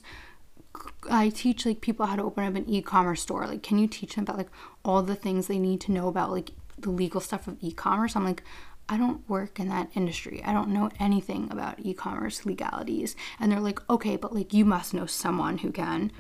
[1.10, 3.46] I teach like people how to open up an e-commerce store.
[3.46, 4.50] Like, can you teach them about like
[4.86, 8.16] all the things they need to know about like the legal stuff of e-commerce?
[8.16, 8.44] I'm like,
[8.92, 10.44] I don't work in that industry.
[10.44, 13.16] I don't know anything about e commerce legalities.
[13.40, 16.12] And they're like, okay, but like you must know someone who can.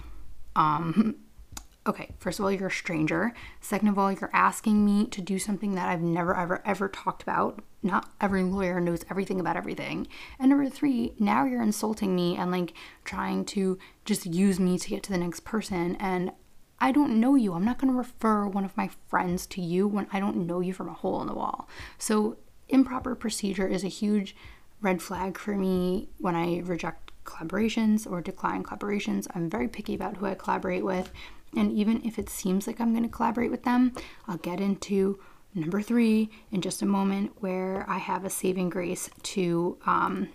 [0.56, 1.18] Um,
[1.88, 3.34] okay, first of all, you're a stranger.
[3.60, 7.22] Second of all, you're asking me to do something that I've never, ever, ever talked
[7.22, 7.62] about.
[7.84, 10.08] Not every lawyer knows everything about everything.
[10.40, 14.90] And number three, now you're insulting me and like trying to just use me to
[14.90, 15.98] get to the next person.
[16.00, 16.32] And
[16.80, 17.52] I don't know you.
[17.54, 20.62] I'm not going to refer one of my friends to you when I don't know
[20.62, 21.68] you from a hole in the wall.
[21.98, 22.38] So
[22.72, 24.36] improper procedure is a huge
[24.82, 29.28] red flag for me when I reject collaborations or decline collaborations.
[29.36, 31.12] I'm very picky about who I collaborate with.
[31.56, 33.94] And even if it seems like I'm going to collaborate with them,
[34.28, 35.20] I'll get into
[35.54, 40.30] number three in just a moment where I have a saving grace to, um,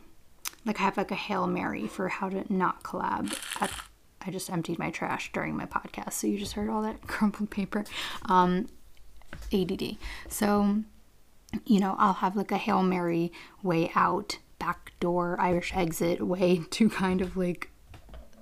[0.65, 3.35] like, I have like a Hail Mary for how to not collab.
[3.61, 3.73] At,
[4.21, 6.13] I just emptied my trash during my podcast.
[6.15, 7.85] So you just heard all that crumpled paper.
[8.27, 8.69] Um,
[9.53, 9.97] ADD.
[10.29, 10.83] So,
[11.65, 13.33] you know, I'll have like a Hail Mary
[13.63, 17.71] way out, back door, Irish exit way to kind of like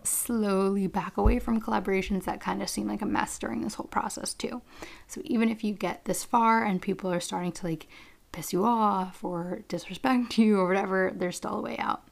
[0.02, 3.86] slowly back away from collaborations that kind of seem like a mess during this whole
[3.86, 4.62] process too.
[5.06, 7.88] So even if you get this far and people are starting to like
[8.32, 12.06] piss you off or disrespect you or whatever, there's still a way out.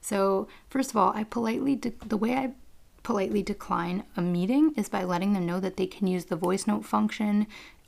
[0.00, 2.52] So first of all, I politely de- the way I
[3.02, 6.66] politely decline a meeting is by letting them know that they can use the voice
[6.66, 7.46] note function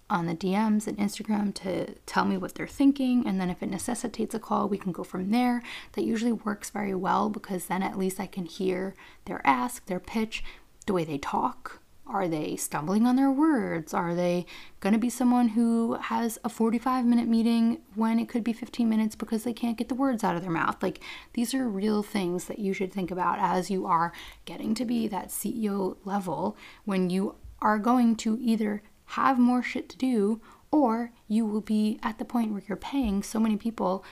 [0.09, 3.27] on the DMs and Instagram to tell me what they're thinking.
[3.27, 5.63] And then if it necessitates a call, we can go from there.
[5.93, 10.01] That usually works very well because then at least I can hear their ask, their
[10.01, 10.45] pitch,
[10.87, 11.81] the way they talk.
[12.07, 13.93] Are they stumbling on their words?
[13.93, 14.47] Are they
[14.79, 18.89] going to be someone who has a 45 minute meeting when it could be 15
[18.89, 20.81] minutes because they can't get the words out of their mouth?
[20.81, 21.01] Like,
[21.33, 24.13] these are real things that you should think about as you are
[24.45, 29.89] getting to be that CEO level when you are going to either have more shit
[29.91, 30.41] to do,
[30.71, 34.05] or you will be at the point where you're paying so many people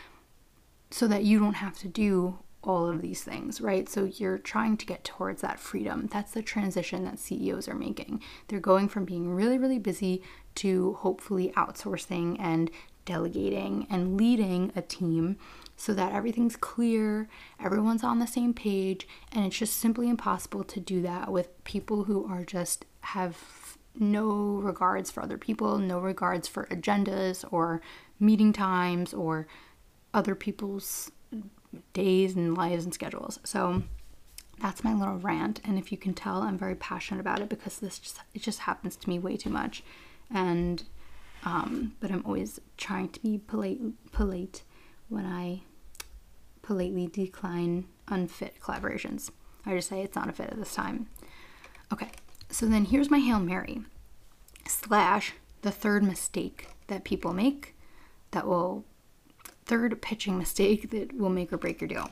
[0.91, 3.89] so that you don't have to do all of these things, right?
[3.89, 6.09] So you're trying to get towards that freedom.
[6.11, 8.23] That's the transition that CEOs are making.
[8.49, 10.23] They're going from being really, really busy
[10.57, 12.71] to hopefully outsourcing and
[13.05, 15.37] delegating and leading a team
[15.77, 17.29] so that everything's clear,
[17.63, 22.05] everyone's on the same page, and it's just simply impossible to do that with people
[22.05, 27.81] who are just have no regards for other people, no regards for agendas or
[28.19, 29.47] meeting times or
[30.13, 31.11] other people's
[31.93, 33.39] days and lives and schedules.
[33.45, 33.83] So
[34.61, 37.79] that's my little rant and if you can tell I'm very passionate about it because
[37.81, 39.83] this just it just happens to me way too much
[40.33, 40.85] and
[41.45, 43.81] um, but I'm always trying to be polite
[44.13, 44.63] polite
[45.09, 45.63] when I
[46.63, 49.31] politely decline unfit collaborations.
[49.67, 51.09] I just say it's not a fit at this time.
[51.93, 52.09] Okay,
[52.55, 53.81] so then here's my Hail Mary
[54.65, 57.75] slash the third mistake that people make
[58.31, 58.85] that will,
[59.67, 62.11] third pitching mistake that will make or break your deal.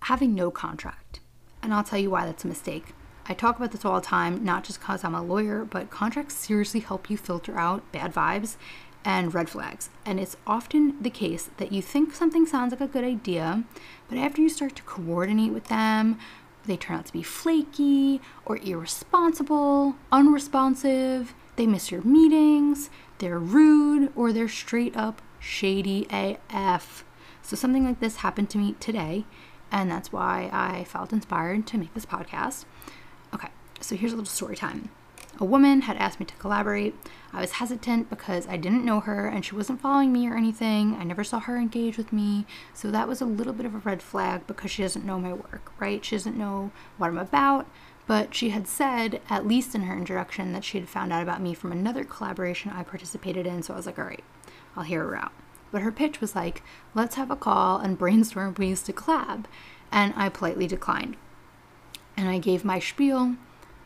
[0.00, 1.20] Having no contract.
[1.62, 2.86] And I'll tell you why that's a mistake.
[3.26, 6.34] I talk about this all the time, not just because I'm a lawyer, but contracts
[6.34, 8.56] seriously help you filter out bad vibes
[9.04, 9.90] and red flags.
[10.04, 13.62] And it's often the case that you think something sounds like a good idea,
[14.08, 16.18] but after you start to coordinate with them,
[16.66, 24.12] they turn out to be flaky or irresponsible, unresponsive, they miss your meetings, they're rude,
[24.16, 27.04] or they're straight up shady AF.
[27.42, 29.24] So, something like this happened to me today,
[29.70, 32.64] and that's why I felt inspired to make this podcast.
[33.34, 33.48] Okay,
[33.80, 34.90] so here's a little story time.
[35.38, 36.94] A woman had asked me to collaborate.
[37.34, 40.96] I was hesitant because I didn't know her and she wasn't following me or anything.
[40.96, 42.46] I never saw her engage with me.
[42.74, 45.32] So that was a little bit of a red flag because she doesn't know my
[45.32, 46.04] work, right?
[46.04, 47.66] She doesn't know what I'm about.
[48.06, 51.40] But she had said, at least in her introduction, that she had found out about
[51.40, 53.62] me from another collaboration I participated in.
[53.62, 54.24] So I was like, all right,
[54.76, 55.32] I'll hear her out.
[55.70, 56.62] But her pitch was like,
[56.94, 59.44] let's have a call and brainstorm ways to collab.
[59.90, 61.16] And I politely declined.
[62.16, 63.36] And I gave my spiel,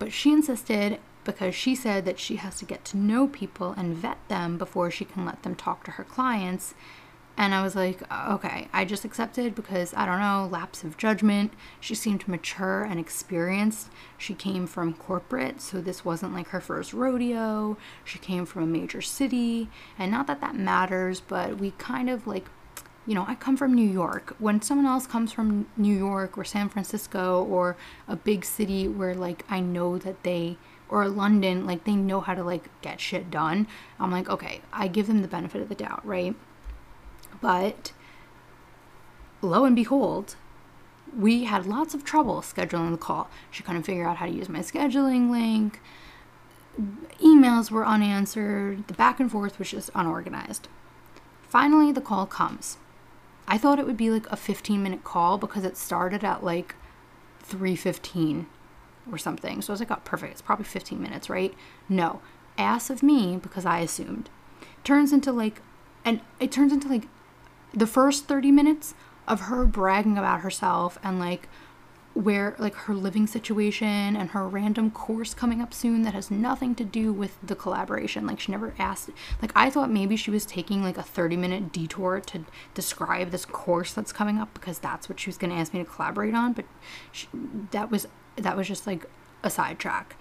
[0.01, 3.95] but she insisted because she said that she has to get to know people and
[3.97, 6.75] vet them before she can let them talk to her clients
[7.39, 11.53] And I was like, okay, I just accepted because I don't know, lapse of judgment.
[11.81, 13.91] She seemed mature and experienced.
[14.17, 17.77] She came from corporate, so this wasn't like her first rodeo.
[18.05, 19.69] She came from a major city.
[19.99, 22.47] And not that that matters, but we kind of like,
[23.07, 24.35] you know, I come from New York.
[24.39, 27.77] When someone else comes from New York or San Francisco or
[28.09, 30.57] a big city where like I know that they
[30.89, 33.67] or London, like they know how to like get shit done.
[33.99, 36.35] I'm like, okay, I give them the benefit of the doubt, right?
[37.41, 37.93] But
[39.43, 40.37] lo and behold,
[41.17, 43.29] we had lots of trouble scheduling the call.
[43.51, 45.81] She couldn't figure out how to use my scheduling link.
[47.21, 48.87] Emails were unanswered.
[48.87, 50.69] The back and forth was just unorganized.
[51.49, 52.77] Finally, the call comes.
[53.49, 56.75] I thought it would be like a 15 minute call because it started at like
[57.45, 58.47] 3:15
[59.11, 59.63] or something.
[59.63, 60.33] So I was like, "Oh, perfect.
[60.33, 61.55] It's probably 15 minutes, right?"
[61.89, 62.21] No.
[62.59, 64.31] Ass of me because I assumed.
[64.85, 65.61] Turns into like
[66.05, 67.09] and it turns into like
[67.75, 68.95] the first 30 minutes
[69.29, 71.49] of her bragging about herself and like
[72.15, 76.75] where like her living situation and her random course coming up soon that has nothing
[76.75, 79.11] to do with the collaboration like she never asked
[79.43, 83.45] like i thought maybe she was taking like a 30 minute detour to describe this
[83.45, 86.35] course that's coming up because that's what she was going to ask me to collaborate
[86.35, 86.65] on but
[87.13, 87.29] she,
[87.73, 88.07] that was
[88.37, 89.07] that was just like
[89.43, 90.17] a sidetrack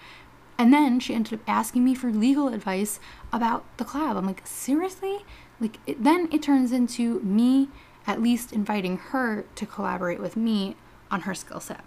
[0.58, 2.98] and then she ended up asking me for legal advice
[3.32, 5.24] about the collab i'm like seriously
[5.60, 7.68] like it, then it turns into me
[8.06, 10.76] at least inviting her to collaborate with me
[11.10, 11.84] on her skill set.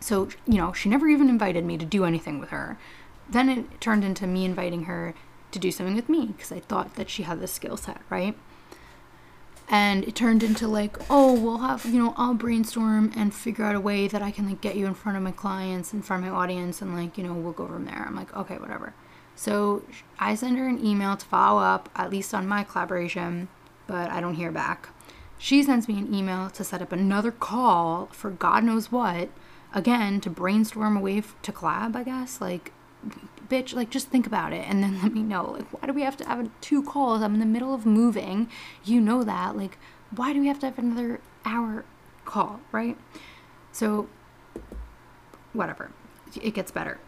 [0.00, 2.78] So, you know, she never even invited me to do anything with her.
[3.28, 5.14] Then it turned into me inviting her
[5.52, 8.36] to do something with me because I thought that she had the skill set, right?
[9.72, 13.74] And it turned into like, oh, we'll have, you know, I'll brainstorm and figure out
[13.74, 16.22] a way that I can like get you in front of my clients, in front
[16.24, 18.04] of my audience, and like, you know, we'll go from there.
[18.06, 18.92] I'm like, okay, whatever.
[19.34, 19.82] So
[20.18, 23.48] I send her an email to follow up, at least on my collaboration,
[23.86, 24.90] but I don't hear back.
[25.38, 29.30] She sends me an email to set up another call for God knows what,
[29.72, 32.42] again, to brainstorm a way to collab, I guess.
[32.42, 32.72] Like,
[33.52, 35.52] bitch, like, just think about it and then let me know.
[35.52, 37.22] Like, why do we have to have two calls?
[37.22, 38.48] I'm in the middle of moving.
[38.84, 39.56] You know that.
[39.56, 39.78] Like,
[40.10, 41.84] why do we have to have another hour
[42.24, 42.96] call, right?
[43.72, 44.08] So,
[45.52, 45.90] whatever.
[46.40, 46.98] It gets better.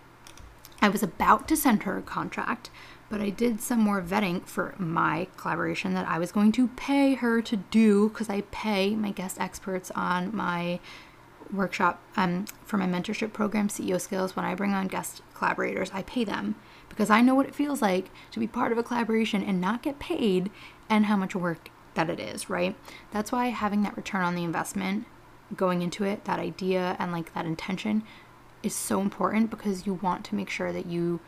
[0.83, 2.69] I was about to send her a contract,
[3.09, 7.15] but I did some more vetting for my collaboration that I was going to pay
[7.15, 10.81] her to do because I pay my guest experts on my
[11.57, 14.37] workshop um, for my mentorship program, CEO Skills.
[14.37, 16.55] When I bring on guest collaborators, I pay them
[16.89, 19.83] because I know what it feels like to be part of a collaboration and not
[19.83, 20.51] get paid
[20.89, 22.77] and how much work that it is, right?
[23.11, 25.07] That's why having that return on the investment
[25.57, 28.03] going into it, that idea and like that intention
[28.63, 31.21] is so important because you want to make sure that you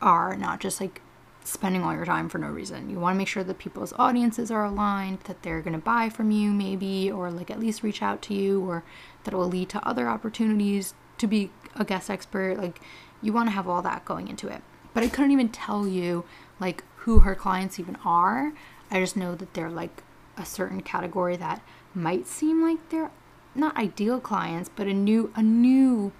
[0.00, 1.00] are not just like
[1.48, 2.90] spending all your time for no reason.
[2.90, 6.08] You want to make sure that people's audiences are aligned, that they're going to buy
[6.08, 8.84] from you maybe or like at least reach out to you or
[9.24, 12.58] that will lead to other opportunities to be a guest expert.
[12.58, 12.80] Like
[13.22, 14.62] you want to have all that going into it.
[14.94, 16.24] But I couldn't even tell you
[16.60, 18.52] like who her clients even are.
[18.90, 20.02] I just know that they're like
[20.36, 21.62] a certain category that
[21.94, 23.10] might seem like they're
[23.54, 26.12] not ideal clients, but a new a new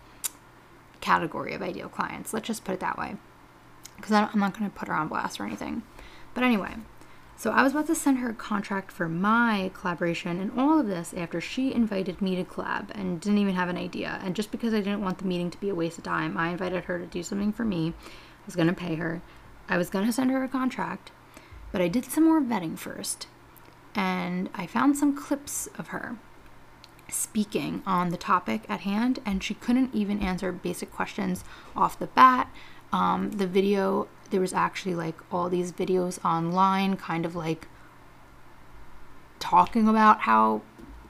[1.01, 2.33] category of ideal clients.
[2.35, 3.17] Let's just put it that way.
[3.99, 5.83] Because I'm not going to put her on blast or anything.
[6.33, 6.77] But anyway,
[7.37, 10.87] so I was about to send her a contract for my collaboration and all of
[10.87, 14.19] this after she invited me to collab and didn't even have an idea.
[14.25, 16.49] And just because I didn't want the meeting to be a waste of time, I
[16.49, 17.91] invited her to do something for me.
[17.91, 19.23] I was going to pay her.
[19.69, 21.13] I was going to send her a contract,
[21.71, 23.29] but I did some more vetting first.
[23.95, 26.17] And I found some clips of her
[27.11, 31.45] speaking on the topic at hand, and she couldn't even answer basic questions
[31.77, 32.51] off the bat.
[32.93, 37.69] Um, the video, there was actually like all these videos online, kind of like
[39.39, 40.63] talking about how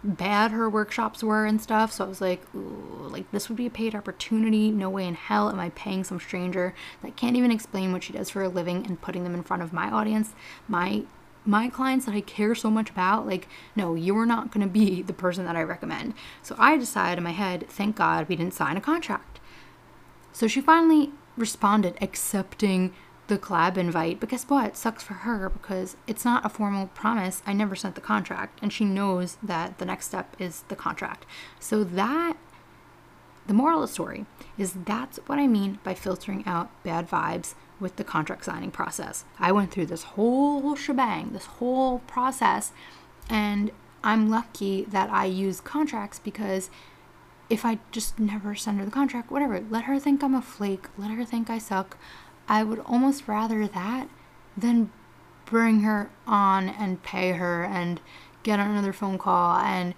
[0.05, 1.93] bad her workshops were and stuff.
[1.93, 4.71] So I was like, like this would be a paid opportunity.
[4.71, 8.13] No way in hell am I paying some stranger that can't even explain what she
[8.13, 10.35] does for a living and putting them in front of my audience,
[10.67, 11.05] my
[11.45, 15.01] my clients that I care so much about, like, no, you're not going to be
[15.01, 16.13] the person that I recommend.
[16.43, 19.41] So I decided in my head, thank God we didn't sign a contract.
[20.31, 22.93] So she finally responded accepting
[23.29, 24.21] the collab invite.
[24.21, 24.67] But guess what?
[24.67, 27.43] It sucks for her because it's not a formal promise.
[27.47, 31.27] I never sent the contract, and she knows that the next step is the contract.
[31.61, 32.37] So that
[33.47, 34.27] the moral of the story
[34.59, 39.25] is that's what I mean by filtering out bad vibes with the contract signing process.
[39.39, 42.73] I went through this whole shebang, this whole process,
[43.31, 43.71] and
[44.03, 46.71] I'm lucky that I use contracts because
[47.51, 50.87] if I just never send her the contract, whatever, let her think I'm a flake,
[50.99, 51.97] let her think I suck.
[52.49, 54.09] I would almost rather that
[54.57, 54.91] than
[55.45, 58.01] bring her on and pay her and
[58.43, 59.95] get another phone call and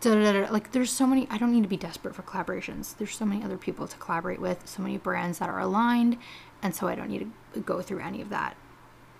[0.00, 2.96] da, da, da, like there's so many i don't need to be desperate for collaborations
[2.96, 6.16] there's so many other people to collaborate with so many brands that are aligned
[6.62, 8.56] and so i don't need to go through any of that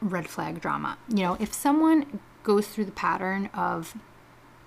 [0.01, 3.97] red flag drama you know if someone goes through the pattern of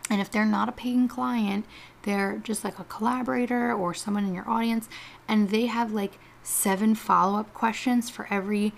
[0.09, 1.65] and if they're not a paying client
[2.03, 4.89] they're just like a collaborator or someone in your audience
[5.27, 8.73] and they have like seven follow-up questions for every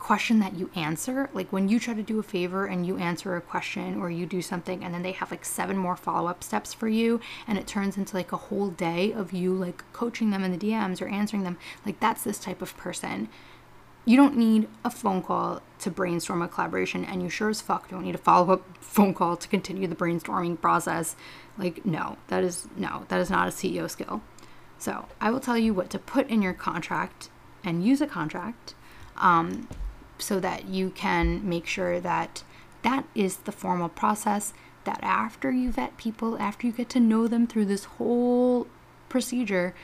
[0.00, 1.28] question that you answer.
[1.32, 4.26] Like when you try to do a favor and you answer a question or you
[4.26, 7.66] do something and then they have like seven more follow-up steps for you and it
[7.66, 11.08] turns into like a whole day of you like coaching them in the DMs or
[11.08, 13.28] answering them like that's this type of person
[14.04, 17.90] you don't need a phone call to brainstorm a collaboration and you sure as fuck
[17.90, 21.16] don't need a follow-up phone call to continue the brainstorming process.
[21.58, 24.22] Like no that is no that is not a ceo skill.
[24.78, 27.28] So i will tell you what to put in your contract
[27.62, 28.74] and use a contract
[29.16, 29.68] um,
[30.18, 32.42] so that you can make sure that
[32.82, 34.52] that is the formal process
[34.84, 38.66] that after you vet people, after you get to know them through this whole
[39.08, 39.74] procedure,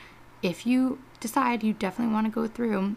[0.41, 2.95] if you decide you definitely want to go through,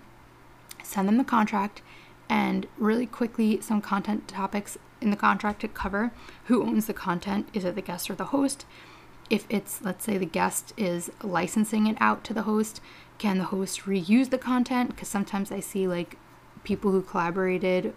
[0.82, 1.82] send them the contract
[2.28, 6.12] and really quickly some content topics in the contract to cover
[6.44, 7.48] who owns the content.
[7.52, 8.66] Is it the guest or the host?
[9.28, 12.80] If it's let's say the guest is licensing it out to the host
[13.20, 14.90] can the host reuse the content?
[14.90, 16.16] Because sometimes i see like
[16.64, 17.92] people who collaborated,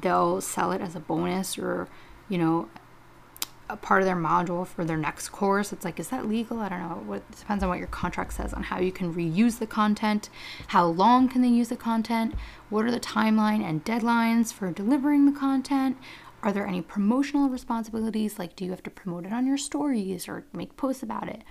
[0.00, 1.88] they'll sell it as a bonus or,
[2.28, 2.68] you know,
[3.68, 5.72] a part of their module for their next course.
[5.72, 6.60] It's like, is that legal?
[6.60, 7.02] I don't know.
[7.06, 10.28] What depends on what your contract says on how you can reuse the content,
[10.68, 12.34] how long can they use the content,
[12.70, 15.96] what are the timeline and deadlines for delivering the content.
[16.42, 18.38] Are there any promotional responsibilities?
[18.38, 21.42] Like, do you have to promote it on your stories or make posts about it?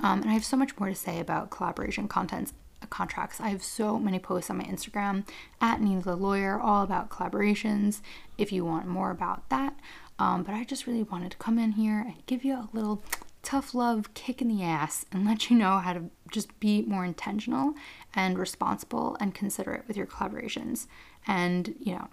[0.00, 2.52] Um, and I have so much more to say about collaboration contents
[2.88, 3.40] contracts.
[3.40, 5.26] I have so many posts on my Instagram
[5.60, 8.00] at Nina the Lawyer, all about collaborations.
[8.38, 9.78] If you want more about that,
[10.20, 13.02] um, but I just really wanted to come in here and give you a little
[13.42, 17.04] tough love kick in the ass and let you know how to just be more
[17.04, 17.74] intentional
[18.14, 20.86] and responsible and considerate with your collaborations.
[21.26, 22.08] And you know,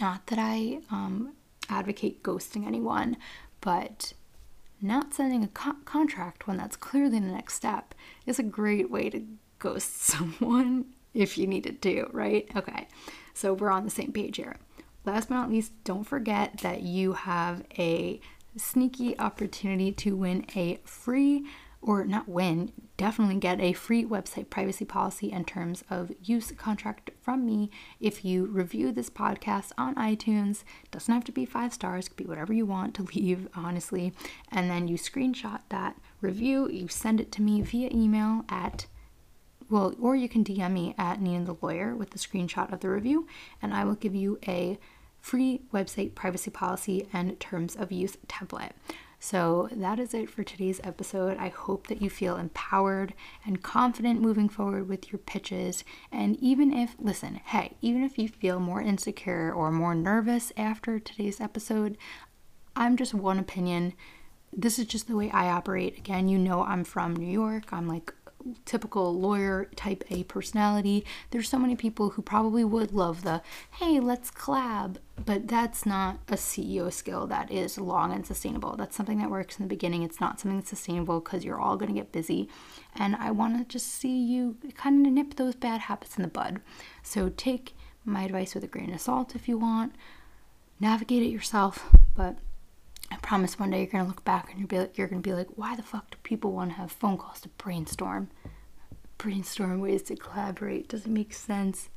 [0.00, 1.34] not that I um,
[1.68, 3.16] advocate ghosting anyone,
[3.60, 4.12] but
[4.80, 7.96] not sending a co- contract when that's clearly the next step
[8.26, 9.26] is a great way to
[9.58, 12.48] ghost someone if you needed to, right?
[12.54, 12.86] Okay,
[13.34, 14.56] so we're on the same page here.
[15.08, 18.20] Last but not least, don't forget that you have a
[18.58, 21.46] sneaky opportunity to win a free
[21.80, 27.10] or not win, definitely get a free website privacy policy and terms of use contract
[27.22, 30.62] from me if you review this podcast on iTunes.
[30.90, 34.12] Doesn't have to be five stars, could be whatever you want to leave, honestly.
[34.52, 38.86] And then you screenshot that review, you send it to me via email at
[39.70, 42.88] well, or you can DM me at Nina the Lawyer with the screenshot of the
[42.88, 43.26] review,
[43.60, 44.78] and I will give you a
[45.28, 48.70] free website privacy policy and terms of use template.
[49.20, 51.36] So that is it for today's episode.
[51.36, 53.12] I hope that you feel empowered
[53.44, 55.84] and confident moving forward with your pitches.
[56.10, 60.98] And even if, listen, hey, even if you feel more insecure or more nervous after
[60.98, 61.98] today's episode,
[62.74, 63.92] I'm just one opinion.
[64.50, 65.98] This is just the way I operate.
[65.98, 67.64] Again, you know, I'm from New York.
[67.70, 68.14] I'm like
[68.64, 71.04] typical lawyer type A personality.
[71.30, 73.42] There's so many people who probably would love the,
[73.72, 78.76] hey, let's collab, but that's not a CEO skill that is long and sustainable.
[78.76, 80.02] That's something that works in the beginning.
[80.02, 82.48] It's not something that's sustainable because you're all going to get busy.
[82.94, 86.28] And I want to just see you kind of nip those bad habits in the
[86.28, 86.60] bud.
[87.02, 87.74] So take
[88.04, 89.94] my advice with a grain of salt if you want.
[90.80, 92.38] Navigate it yourself, but
[93.10, 95.48] I promise one day you're gonna look back and you're, be you're gonna be like,
[95.56, 98.30] why the fuck do people want to have phone calls to brainstorm?
[99.16, 100.88] Brainstorm ways to collaborate.
[100.88, 101.88] Doesn't make sense.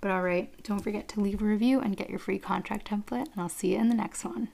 [0.00, 3.32] But all right, don't forget to leave a review and get your free contract template,
[3.32, 4.48] and I'll see you in the next one.